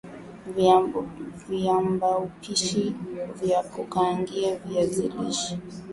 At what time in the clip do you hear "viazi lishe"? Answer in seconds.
4.65-5.57